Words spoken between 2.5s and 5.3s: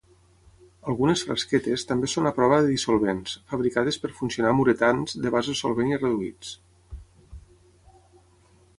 de dissolvents, fabricades per funcionar amb uretans